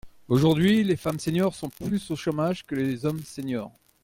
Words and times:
Aujourd’hui, 0.29 0.83
les 0.83 0.95
femmes 0.95 1.19
seniors 1.19 1.53
sont 1.53 1.69
plus 1.69 2.09
au 2.09 2.15
chômage 2.15 2.65
que 2.65 2.73
les 2.73 3.05
hommes 3.05 3.21
seniors. 3.23 3.71